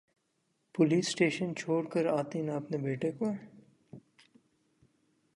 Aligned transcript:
police 0.75 1.07
station 1.07 1.55
چھوڑ 1.55 1.83
کر 1.87 2.05
آتی 2.09 2.41
نا 2.41 2.55
اپنے 2.55 2.77
بیٹے 2.77 3.11
کو 3.11 3.31